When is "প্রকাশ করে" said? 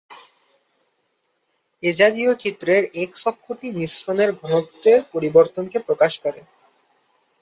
5.87-6.41